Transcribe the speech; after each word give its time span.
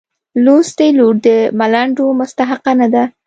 لوستې 0.43 0.87
لور 0.97 1.15
د 1.25 1.27
ملنډو 1.59 2.05
مستحقه 2.19 2.71
نه 2.79 2.87
ده. 2.93 3.03